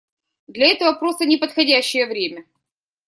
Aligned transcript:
Для 0.47 0.65
этого 0.65 0.93
просто 0.97 1.25
не 1.25 1.37
подходящее 1.37 2.07
время. 2.07 2.43